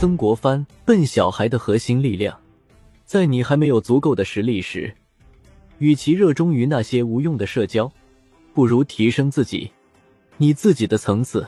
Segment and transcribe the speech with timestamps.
[0.00, 2.38] 曾国藩，笨小孩的核心力量，
[3.04, 4.94] 在你还没有足够的实力时，
[5.78, 7.90] 与其热衷于那些无用的社交，
[8.54, 9.68] 不如提升自己。
[10.36, 11.44] 你自己的层次，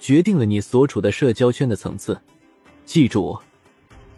[0.00, 2.20] 决定了你所处的社交圈的层次。
[2.84, 3.38] 记住，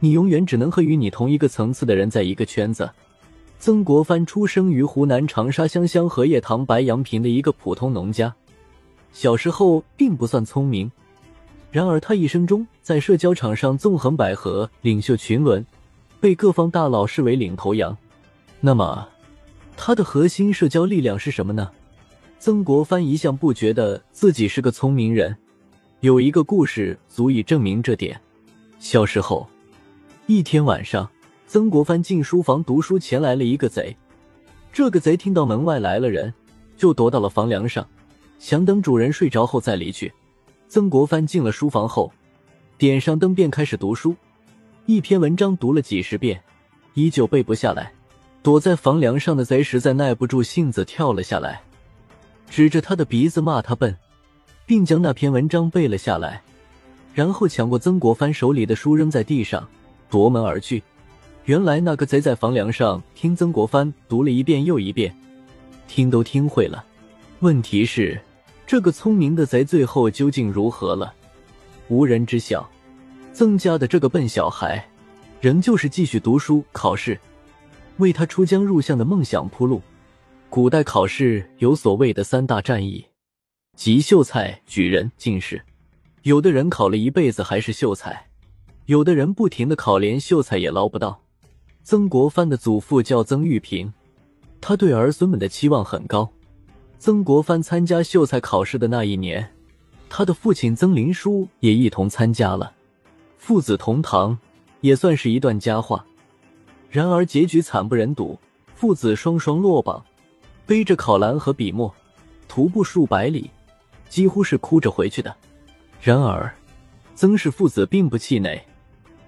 [0.00, 2.90] 你永远只能和与你同一个层次的人在一个圈子。
[3.58, 8.34] 曾国藩出生于湖南长沙湘乡荷叶塘白杨坪的一个普通农家，
[9.12, 10.90] 小时候并不算聪明。
[11.76, 15.62] 然而，他一生中在社交场上纵横捭阖，领袖群伦，
[16.18, 17.94] 被各方大佬视为领头羊。
[18.62, 19.06] 那么，
[19.76, 21.70] 他的核心社交力量是什么呢？
[22.38, 25.36] 曾国藩一向不觉得自己是个聪明人。
[26.00, 28.18] 有一个故事足以证明这点。
[28.78, 29.46] 小时候，
[30.26, 31.06] 一天晚上，
[31.46, 33.94] 曾国藩进书房读书，前来了一个贼。
[34.72, 36.32] 这个贼听到门外来了人，
[36.78, 37.86] 就躲到了房梁上，
[38.38, 40.10] 想等主人睡着后再离去。
[40.68, 42.12] 曾国藩进了书房后，
[42.76, 44.14] 点上灯便开始读书。
[44.84, 46.42] 一篇文章读了几十遍，
[46.94, 47.92] 依旧背不下来。
[48.42, 51.62] 躲在房梁上的贼实在耐不住性子，跳了下来，
[52.48, 53.96] 指着他的鼻子骂他笨，
[54.64, 56.42] 并将那篇文章背了下来。
[57.14, 59.66] 然后抢过曾国藩手里的书扔在地上，
[60.10, 60.82] 夺门而去。
[61.44, 65.16] 原来那个贼在房梁上听曾国藩读了一遍又一遍，
[65.88, 66.84] 听都听会了。
[67.40, 68.20] 问题是。
[68.66, 71.14] 这个聪明的贼最后究竟如何了？
[71.88, 72.68] 无人知晓。
[73.32, 74.84] 曾家的这个笨小孩，
[75.40, 77.16] 仍旧是继续读书考试，
[77.98, 79.80] 为他出江入相的梦想铺路。
[80.50, 83.06] 古代考试有所谓的三大战役，
[83.76, 85.62] 即秀才、举人、进士。
[86.22, 88.26] 有的人考了一辈子还是秀才，
[88.86, 91.22] 有的人不停的考，连秀才也捞不到。
[91.84, 93.92] 曾国藩的祖父叫曾玉平，
[94.60, 96.32] 他对儿孙们的期望很高。
[96.98, 99.52] 曾国藩参加秀才考试的那一年，
[100.08, 102.72] 他的父亲曾林书也一同参加了，
[103.38, 104.36] 父子同堂，
[104.80, 106.04] 也算是一段佳话。
[106.90, 108.38] 然而结局惨不忍睹，
[108.74, 110.04] 父子双双落榜，
[110.64, 111.94] 背着考篮和笔墨，
[112.48, 113.50] 徒步数百里，
[114.08, 115.34] 几乎是哭着回去的。
[116.00, 116.52] 然而，
[117.14, 118.60] 曾氏父子并不气馁，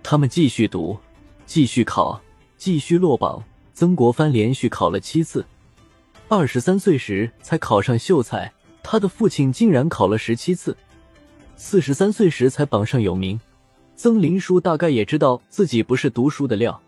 [0.03, 0.99] 他们继续读，
[1.45, 2.21] 继续考，
[2.57, 3.43] 继续落榜。
[3.75, 5.45] 曾国藩连续考了七次。
[6.31, 8.53] 二十三岁时才考上秀才，
[8.83, 10.77] 他的父亲竟然考了十七次。
[11.57, 13.41] 四十三岁时才榜上有名，
[13.97, 16.79] 曾林书大概也知道自己不是读书的料，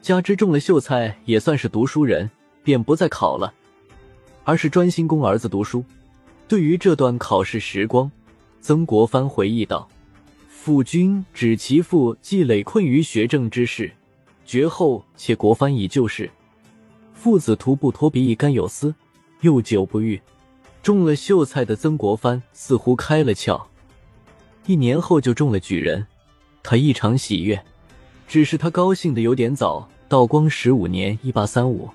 [0.00, 2.30] 加之中了秀才也算是读书人，
[2.62, 3.52] 便不再考了，
[4.44, 5.84] 而是专心供儿子读书。
[6.46, 8.08] 对于这段考试时光，
[8.60, 9.88] 曾国藩回忆道
[10.48, 13.90] ：“父君指其父既累困于学政之事，
[14.46, 16.30] 绝后且国藩已就事。”
[17.20, 18.94] 父子徒步托鼻，一干有丝，
[19.40, 20.20] 又久不遇。
[20.84, 23.60] 中了秀才的曾国藩似乎开了窍，
[24.66, 26.06] 一年后就中了举人，
[26.62, 27.60] 他异常喜悦。
[28.28, 29.88] 只是他高兴的有点早。
[30.08, 31.90] 道光十五年（一八三五），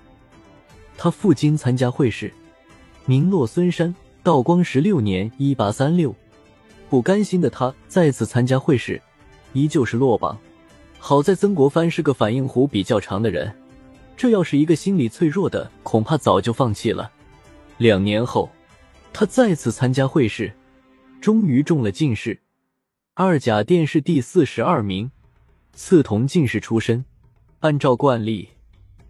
[0.97, 2.31] 他赴京参加会试，
[3.05, 3.95] 名落孙山。
[4.21, 6.13] 道光十六年（一八三六），
[6.91, 9.01] 不甘心的他再次参加会试，
[9.53, 10.37] 依旧是落榜。
[10.99, 13.51] 好在曾国藩是个反应弧比较长的人。
[14.15, 17.11] 这要是一个心理脆弱的，恐怕早就放弃了。
[17.77, 18.49] 两年后，
[19.11, 20.53] 他再次参加会试，
[21.19, 22.39] 终于中了进士，
[23.15, 25.11] 二甲殿试第四十二名，
[25.73, 27.03] 赐同进士出身。
[27.59, 28.49] 按照惯例，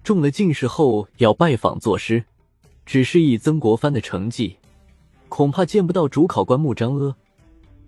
[0.04, 2.24] 中了进士后要拜访作诗，
[2.86, 4.58] 只是以曾国藩的成绩，
[5.28, 7.16] 恐怕见不到主考官穆彰阿、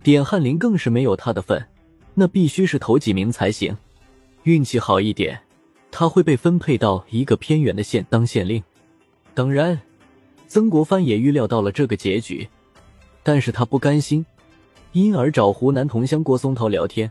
[0.04, 1.68] 点翰林，更是没有他的份。
[2.14, 3.76] 那必须是头几名才行，
[4.44, 5.45] 运气好一点。
[5.98, 8.62] 他会被分配到一个偏远的县当县令。
[9.34, 9.80] 当然，
[10.46, 12.46] 曾国藩也预料到了这个结局，
[13.24, 14.26] 但是他不甘心，
[14.92, 17.10] 因而找湖南同乡郭松涛聊天。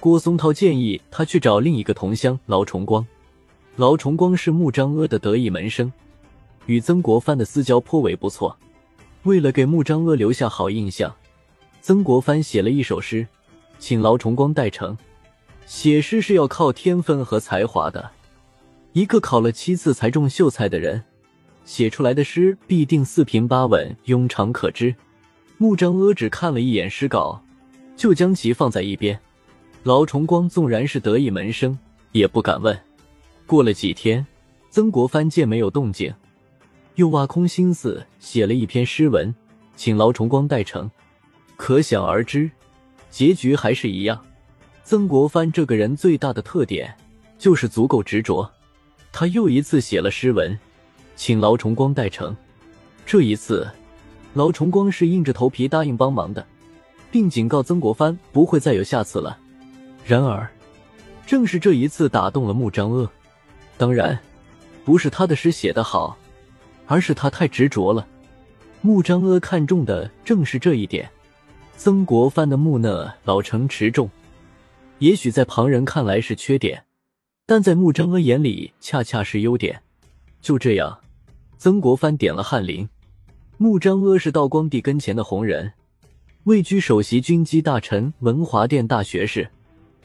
[0.00, 3.06] 郭松涛建议他去找另一个同乡劳崇光。
[3.76, 5.92] 劳崇光是穆彰阿的得意门生，
[6.66, 8.58] 与曾国藩的私交颇为不错。
[9.22, 11.14] 为了给穆彰阿留下好印象，
[11.80, 13.24] 曾国藩写了一首诗，
[13.78, 14.98] 请劳崇光代成。
[15.68, 18.10] 写诗是要靠天分和才华的，
[18.94, 21.04] 一个考了七次才中秀才的人，
[21.66, 24.94] 写出来的诗必定四平八稳、庸常可知。
[25.58, 27.44] 穆彰阿只看了一眼诗稿，
[27.98, 29.20] 就将其放在一边。
[29.82, 31.78] 劳崇光纵然是得意门生，
[32.12, 32.76] 也不敢问。
[33.46, 34.26] 过了几天，
[34.70, 36.14] 曾国藩见没有动静，
[36.94, 39.32] 又挖空心思写了一篇诗文，
[39.76, 40.90] 请劳崇光代成。
[41.58, 42.50] 可想而知，
[43.10, 44.24] 结局还是一样。
[44.88, 46.96] 曾国藩这个人最大的特点
[47.38, 48.50] 就是足够执着。
[49.12, 50.58] 他又一次写了诗文，
[51.14, 52.34] 请劳崇光代成。
[53.04, 53.68] 这一次，
[54.32, 56.42] 劳崇光是硬着头皮答应帮忙的，
[57.10, 59.38] 并警告曾国藩不会再有下次了。
[60.06, 60.48] 然而，
[61.26, 63.10] 正是这一次打动了穆彰阿。
[63.76, 64.18] 当然，
[64.86, 66.16] 不是他的诗写得好，
[66.86, 68.06] 而是他太执着了。
[68.80, 71.06] 穆彰阿看中的正是这一点。
[71.76, 74.08] 曾国藩的木讷、老成、持重，
[74.98, 76.84] 也许在旁人看来是缺点，
[77.46, 79.80] 但在穆彰阿眼里恰恰是优点。
[80.40, 80.98] 就这样，
[81.56, 82.88] 曾国藩点了翰林。
[83.56, 85.72] 穆彰阿是道光帝跟前的红人，
[86.44, 89.48] 位居首席军机大臣、文华殿大学士。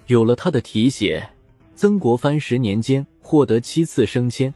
[0.07, 1.27] 有了他的提携，
[1.75, 4.53] 曾国藩十年间获得七次升迁，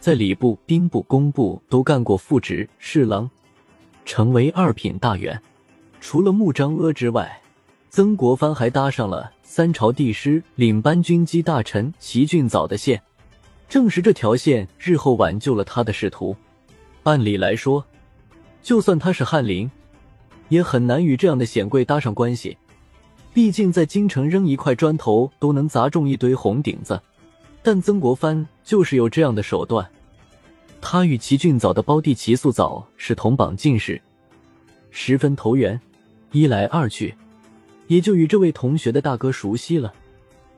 [0.00, 3.30] 在礼部、兵部、工部都干过副职、侍郎，
[4.04, 5.40] 成为二品大员。
[6.00, 7.40] 除了穆彰阿之外，
[7.88, 13.00] 曾国藩还搭上了三朝帝师、领班军机大臣齐俊藻的线。
[13.68, 16.34] 正是这条线，日后挽救了他的仕途。
[17.02, 17.84] 按理来说，
[18.62, 19.70] 就算他是翰林，
[20.48, 22.56] 也很难与这样的显贵搭上关系。
[23.34, 27.00] 毕竟在京城扔一块砖头都能砸中一堆红顶子，
[27.62, 29.86] 但曾国藩就是有这样的手段。
[30.80, 34.00] 他与齐俊藻的胞弟齐素藻是同榜进士，
[34.90, 35.78] 十分投缘，
[36.32, 37.14] 一来二去，
[37.86, 39.92] 也就与这位同学的大哥熟悉了。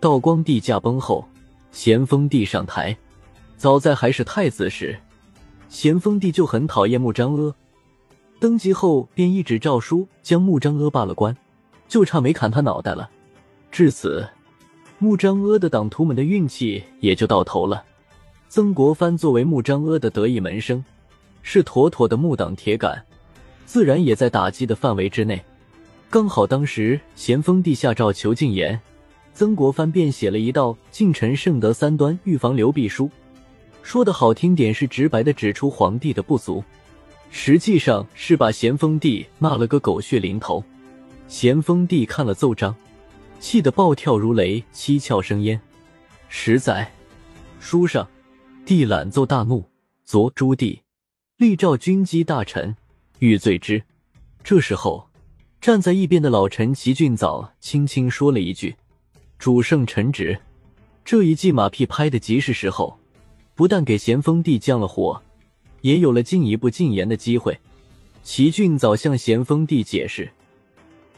[0.01, 1.27] 道光帝驾崩后，
[1.73, 2.97] 咸丰帝上台，
[3.57, 4.99] 早在还是太子时，
[5.69, 7.55] 咸丰帝就很讨厌穆彰阿，
[8.39, 11.37] 登基后便一纸诏书将穆彰阿罢了官。
[11.89, 13.09] 就差没砍他脑袋了，
[13.71, 14.29] 至此，
[14.99, 17.85] 穆彰阿的党徒们的运气也就到头了。
[18.49, 20.85] 曾国藩作为穆彰阿的得意门生，
[21.43, 23.01] 是妥妥的木党铁杆，
[23.67, 25.41] 自然也在打击的范围之内。
[26.09, 28.81] 刚好当时咸丰帝下诏求禁言，
[29.35, 33.11] 曾国藩便写了一道“近臣圣德三端，预防流弊”书，
[33.83, 36.63] 说的好听点是直白的指出皇帝的不足，
[37.31, 40.63] 实际上是把咸丰帝骂了个狗血淋头。
[41.27, 42.75] 咸丰帝看了奏章，
[43.41, 45.61] 气得暴跳如雷，七窍生烟。
[46.29, 46.91] 十载，
[47.59, 48.09] 书上，
[48.65, 49.65] 帝览奏大怒，
[50.05, 50.81] 昨朱棣，
[51.37, 52.77] 立诏军机大臣，
[53.19, 53.83] 欲罪之。
[54.45, 55.09] 这时候，
[55.67, 58.77] 站在一边的老臣齐俊早轻轻说了一句
[59.37, 60.39] ：“主圣臣旨。”
[61.05, 62.97] 这一记马屁拍的极是时候，
[63.57, 65.21] 不但给咸丰帝降了火，
[65.81, 67.59] 也有了进一步进言的机会。
[68.23, 70.31] 齐俊早向咸丰帝解释。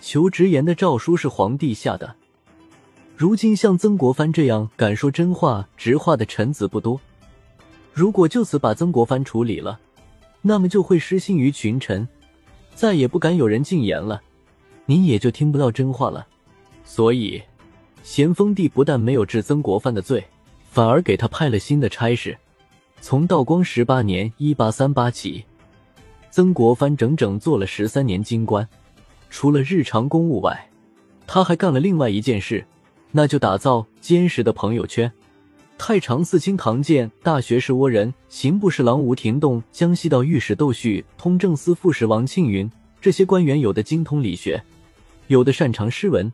[0.01, 2.17] 求直言的诏书是皇帝下的，
[3.19, 6.99] 如今像曾国藩这样敢说真话、直话的臣子不多。
[7.93, 9.79] 如果就此把曾国藩处理了，
[10.41, 12.09] 那么就会失信于群臣，
[12.75, 14.23] 再也不敢有人进言了，
[14.91, 16.27] 您也就听不到真话了。
[16.83, 17.43] 所以，
[18.03, 20.25] 咸丰帝不但没有治曾国藩的罪，
[20.71, 22.35] 反而给他派了新的差事。
[23.03, 25.45] 从道光十八年（一八三八）起，
[26.31, 28.67] 曾国藩整整做了十三年京官。
[29.29, 30.71] 除了日常公务外，
[31.27, 32.65] 他还干了另外一件事，
[33.13, 35.13] 那就打造坚实的朋友圈。
[35.77, 42.69] 太常寺卿唐建、大学士倭人、刑部侍郎吴廷栋、江西道御史窦旭、通政司副使王庆云，
[43.03, 44.61] 这些官员有的精通理学，
[45.29, 46.33] 有的擅长诗文，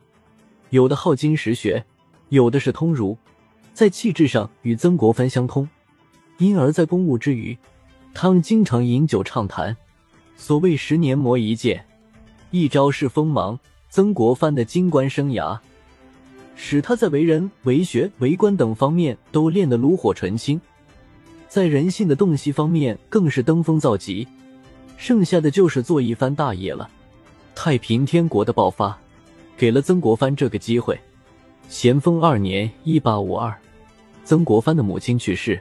[0.69, 1.85] 有的好经实学，
[2.29, 3.17] 有的是通儒，
[3.73, 5.67] 在气质上与曾国藩相通，
[6.37, 7.57] 因而，在公务之余，
[8.13, 9.75] 他们经常饮酒畅谈。
[10.37, 11.85] 所谓十年磨一剑。
[12.51, 13.59] 一朝是锋芒，
[13.89, 15.59] 曾国藩的京官生涯，
[16.55, 20.59] 使他在为人、为学、为官等方面都练得炉火纯青，
[21.49, 24.25] 在人性的洞悉方面更是登峰造极。
[24.95, 26.89] 剩下的就是做一番大业了。
[27.55, 28.95] 太平天国的爆发，
[29.57, 30.99] 给了曾国藩这个机会。
[31.69, 33.57] 咸丰二年（一八五二），
[34.23, 35.59] 曾国藩的母亲去世，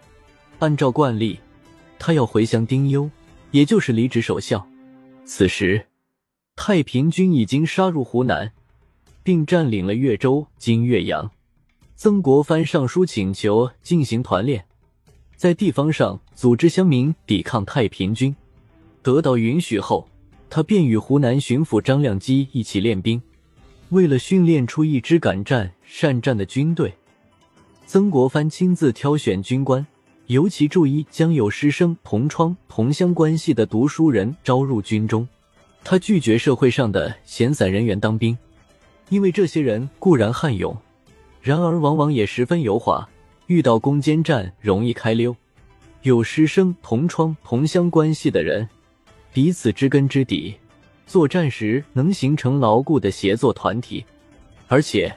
[0.58, 1.38] 按照惯例，
[1.98, 3.08] 他要回乡丁忧，
[3.52, 4.66] 也就是离职守孝。
[5.24, 5.86] 此时。
[6.56, 8.52] 太平军已经杀入湖南，
[9.24, 11.32] 并占领了岳州（今岳阳）。
[11.96, 14.64] 曾国藩上书请求进行团练，
[15.34, 18.36] 在地方上组织乡民抵抗太平军。
[19.02, 20.08] 得到允许后，
[20.48, 23.20] 他便与湖南巡抚张亮基一起练兵。
[23.90, 26.94] 为了训练出一支敢战善战的军队，
[27.86, 29.86] 曾国藩亲自挑选军官，
[30.26, 35.28] 尤其注意将有师生同窗同乡关系的读书人招入军中。
[35.84, 38.36] 他拒绝社会上的闲散人员当兵，
[39.10, 40.74] 因为这些人固然悍勇，
[41.42, 43.06] 然而往往也十分油滑，
[43.48, 45.36] 遇到攻坚战容易开溜。
[46.02, 48.66] 有师生同窗同乡关系的人，
[49.34, 50.54] 彼此知根知底，
[51.08, 54.04] 作战时能形成牢固的协作团体，
[54.68, 55.12] 而且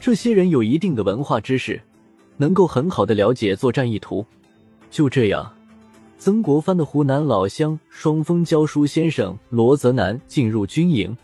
[0.00, 1.80] 这些人有一定的文化知识，
[2.38, 4.26] 能够很好的了解作战意图。
[4.90, 5.48] 就这样。
[6.18, 11.16] 曾国藩的湖南老乡双峰教书先生罗泽南进入军营，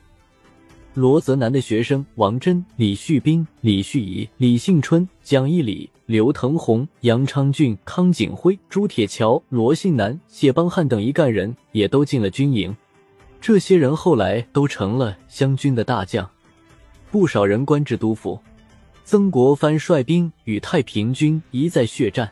[0.95, 12.77] 罗泽南的学生王真、李旭斌、李旭仪、李幸春、蒋义礼、刘腾红、杨昌俊、康景辉、朱铁桥、罗信南、谢邦汉等一干人也都进了军营。
[13.41, 16.29] 这些人后来都成了湘军的大将，
[17.11, 18.39] 不少人官至督府。
[19.03, 22.31] 曾国藩率兵与太平军一再血战，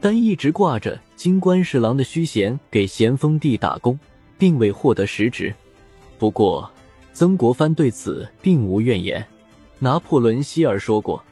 [0.00, 3.98] 但一直挂着金官侍郎的虚衔给咸丰帝打工，
[4.38, 5.52] 并未获得实职。
[6.18, 6.70] 不过，
[7.14, 9.24] 曾国藩对此并无怨言。
[9.78, 11.22] 拿破仑希尔说过：“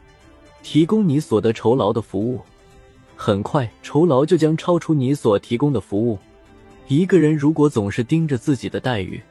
[0.63, 2.39] 提供你所得酬劳的服务，
[3.15, 6.17] 很快酬劳就将超出你所提供的服务。
[6.87, 9.21] 一个人如果总是盯着自己的待遇，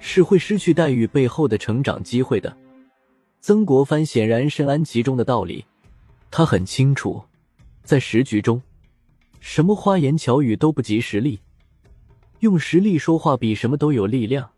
[0.00, 2.56] 是会失去待遇背后的成长机会的。”
[3.40, 5.64] 曾国藩显然深谙其中的道理，
[6.30, 7.20] 他很清楚，
[7.82, 8.62] 在时局中，
[9.40, 11.40] 什么花言巧语都不及实力，
[12.40, 14.48] 用实力说话比什么都有力量。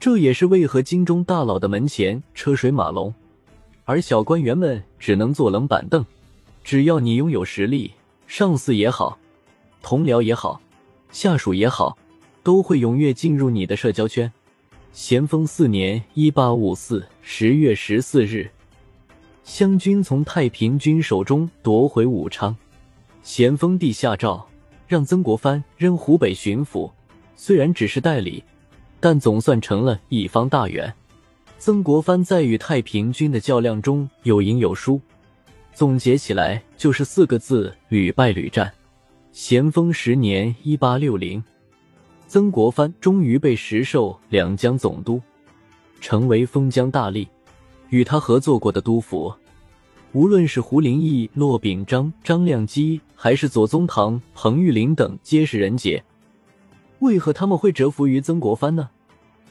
[0.00, 3.12] 这也是为何京中大佬的门前车水马龙，
[3.84, 6.02] 而小官员们只能坐冷板凳。
[6.64, 7.92] 只要你拥有实力，
[8.26, 9.18] 上司也好，
[9.82, 10.58] 同僚也好，
[11.10, 11.98] 下属也好，
[12.42, 14.32] 都会踊跃进入你的社交圈。
[14.90, 18.50] 咸丰四年（一八五四）十月十四日，
[19.44, 22.56] 湘军从太平军手中夺回武昌。
[23.22, 24.48] 咸丰帝下诏
[24.88, 26.90] 让曾国藩任湖北巡抚，
[27.36, 28.42] 虽然只是代理，
[29.00, 30.92] 但总算成了一方大员。
[31.58, 35.00] 曾国藩在与太平军的较量中有赢有输，
[35.74, 38.72] 总结起来就是四个字：屡败屡战。
[39.32, 41.42] 咸丰十年（一八六零）。
[42.26, 45.20] 曾国藩终于被实授两江总督，
[46.00, 47.26] 成为封疆大吏。
[47.88, 49.34] 与他合作过的督府，
[50.12, 56.02] 无论是胡林翼、骆秉章、张亮基，还是左宗棠、彭玉麟等，皆是人杰。
[57.00, 58.88] 为何他们会折服于曾国藩呢？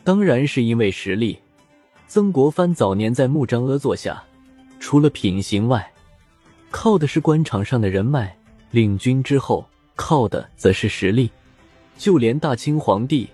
[0.03, 1.37] 当然是因为实力。
[2.07, 4.23] 曾国藩早年在穆彰阿座下，
[4.79, 5.91] 除了品行外，
[6.71, 8.27] 靠的是官场上的人脉；
[8.71, 11.29] 领军之后，靠的则是实力。
[11.97, 13.27] 就连大清皇帝，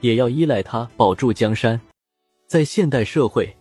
[0.00, 1.80] 也要依赖他保住江山。
[2.46, 3.54] 在现代社会，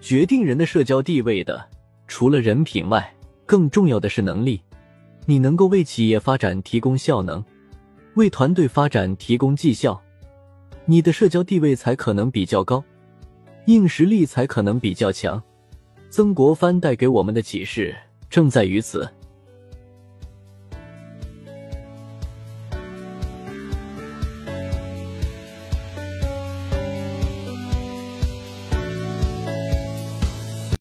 [0.00, 1.66] 决定人的社交地位的，
[2.06, 3.14] 除了人品外，
[3.46, 4.60] 更重要的是能力。
[5.24, 7.42] 你能够为企业发展提供效能，
[8.16, 10.00] 为团队发展提供绩效，
[10.86, 12.82] 你的社交地位才可能比较高，
[13.66, 15.42] 硬实力才可能比较强。
[16.08, 17.94] 曾国藩带给我们的启示
[18.30, 19.06] 正在于此。